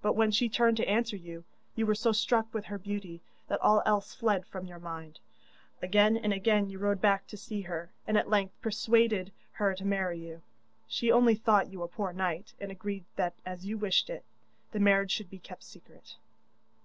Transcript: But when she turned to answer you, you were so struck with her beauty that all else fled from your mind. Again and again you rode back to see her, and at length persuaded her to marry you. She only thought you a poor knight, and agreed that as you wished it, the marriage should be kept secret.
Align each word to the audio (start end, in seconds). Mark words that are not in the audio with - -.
But 0.00 0.14
when 0.16 0.32
she 0.32 0.48
turned 0.48 0.76
to 0.78 0.88
answer 0.88 1.14
you, 1.14 1.44
you 1.76 1.86
were 1.86 1.94
so 1.94 2.10
struck 2.10 2.52
with 2.52 2.64
her 2.64 2.78
beauty 2.78 3.20
that 3.46 3.60
all 3.60 3.80
else 3.86 4.12
fled 4.12 4.44
from 4.44 4.66
your 4.66 4.80
mind. 4.80 5.20
Again 5.80 6.16
and 6.16 6.32
again 6.32 6.68
you 6.68 6.80
rode 6.80 7.00
back 7.00 7.28
to 7.28 7.36
see 7.36 7.60
her, 7.60 7.92
and 8.04 8.18
at 8.18 8.28
length 8.28 8.60
persuaded 8.60 9.30
her 9.52 9.72
to 9.76 9.84
marry 9.84 10.18
you. 10.18 10.42
She 10.88 11.12
only 11.12 11.36
thought 11.36 11.70
you 11.70 11.84
a 11.84 11.86
poor 11.86 12.12
knight, 12.12 12.54
and 12.58 12.72
agreed 12.72 13.04
that 13.14 13.34
as 13.46 13.64
you 13.64 13.78
wished 13.78 14.10
it, 14.10 14.24
the 14.72 14.80
marriage 14.80 15.12
should 15.12 15.30
be 15.30 15.38
kept 15.38 15.62
secret. 15.62 16.16